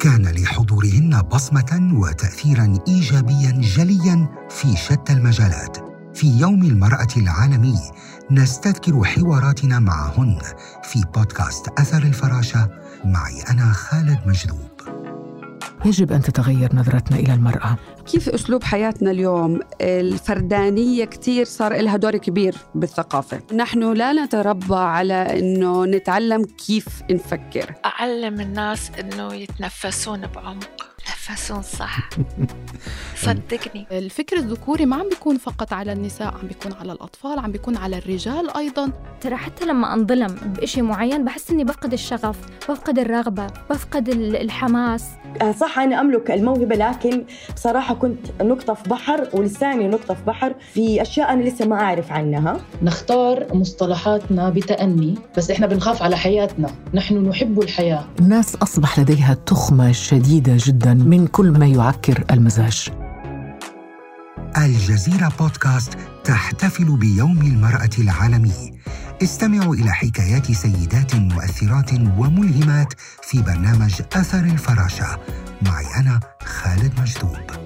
كان 0.00 0.28
لحضورهن 0.28 1.22
بصمة 1.22 1.90
وتاثيرا 1.94 2.78
ايجابيا 2.88 3.50
جليا 3.50 4.28
في 4.50 4.76
شتى 4.76 5.12
المجالات. 5.12 5.76
في 6.14 6.26
يوم 6.26 6.62
المرأة 6.62 7.08
العالمي 7.16 7.78
نستذكر 8.30 9.04
حواراتنا 9.04 9.78
معهن 9.78 10.38
في 10.82 11.04
بودكاست 11.14 11.68
أثر 11.78 12.02
الفراشة. 12.02 12.68
معي 13.04 13.42
أنا 13.50 13.72
خالد 13.72 14.18
مجذوب 14.26 14.79
يجب 15.84 16.12
أن 16.12 16.22
تتغير 16.22 16.74
نظرتنا 16.74 17.18
إلى 17.18 17.34
المرأة. 17.34 17.76
كيف 18.06 18.28
أسلوب 18.28 18.64
حياتنا 18.64 19.10
اليوم؟ 19.10 19.60
الفردانية 19.80 21.04
كثير 21.04 21.44
صار 21.44 21.80
لها 21.80 21.96
دور 21.96 22.16
كبير 22.16 22.54
بالثقافة. 22.74 23.40
نحن 23.54 23.92
لا 23.92 24.12
نتربى 24.12 24.74
على 24.74 25.38
إنه 25.38 25.84
نتعلم 25.84 26.44
كيف 26.44 26.86
نفكر. 27.10 27.74
أعلم 27.84 28.40
الناس 28.40 28.90
إنه 29.00 29.34
يتنفسون 29.34 30.26
بعمق. 30.26 30.90
نفسون 31.30 31.62
صح. 31.62 32.08
صدقني. 33.20 33.86
الفكر 33.92 34.36
الذكوري 34.36 34.86
ما 34.86 34.96
عم 34.96 35.08
بيكون 35.08 35.38
فقط 35.38 35.72
على 35.72 35.92
النساء 35.92 36.26
عم 36.26 36.48
بيكون 36.48 36.72
على 36.80 36.92
الأطفال 36.92 37.38
عم 37.38 37.52
بيكون 37.52 37.76
على 37.76 37.98
الرجال 37.98 38.56
أيضا. 38.56 38.92
ترى 39.20 39.36
حتى 39.36 39.66
لما 39.66 39.94
أنظلم 39.94 40.36
بإشي 40.44 40.82
معين 40.82 41.24
بحس 41.24 41.50
إني 41.50 41.64
بفقد 41.64 41.92
الشغف 41.92 42.36
بفقد 42.68 42.98
الرغبة 42.98 43.46
بفقد 43.70 44.08
الحماس. 44.08 45.04
صح 45.60 45.78
أنا 45.78 46.00
أملك 46.00 46.30
الموهبة 46.30 46.76
لكن 46.76 47.24
بصراحة 47.54 47.94
كنت 47.94 48.26
نقطة 48.40 48.74
في 48.74 48.88
بحر 48.88 49.28
ولساني 49.34 49.88
نقطة 49.88 50.14
في 50.14 50.22
بحر 50.26 50.54
في 50.72 51.02
أشياء 51.02 51.32
أنا 51.32 51.42
لسه 51.42 51.66
ما 51.66 51.80
أعرف 51.80 52.12
عنها. 52.12 52.60
نختار 52.82 53.46
مصطلحاتنا 53.54 54.50
بتأني 54.50 55.14
بس 55.36 55.50
إحنا 55.50 55.66
بنخاف 55.66 56.02
على 56.02 56.16
حياتنا. 56.16 56.70
نحن 56.94 57.28
نحب 57.28 57.62
الحياة. 57.62 58.04
الناس 58.20 58.56
أصبح 58.56 58.98
لديها 58.98 59.34
تخمة 59.34 59.92
شديدة 59.92 60.56
جدا 60.56 60.94
من 60.94 61.26
كل 61.26 61.50
ما 61.50 61.66
يعكر 61.66 62.24
المزاج. 62.30 62.88
الجزيرة 64.66 65.32
بودكاست 65.38 65.98
تحتفل 66.24 66.96
بيوم 66.96 67.40
المرأة 67.40 67.90
العالمي. 67.98 68.72
استمعوا 69.22 69.74
إلى 69.74 69.92
حكايات 69.92 70.52
سيدات 70.52 71.14
مؤثرات 71.14 71.92
وملهمات 71.92 72.94
في 73.22 73.42
برنامج 73.42 74.02
أثر 74.12 74.44
الفراشة. 74.44 75.18
معي 75.62 75.86
أنا 75.96 76.20
خالد 76.44 77.00
مجذوب 77.00 77.59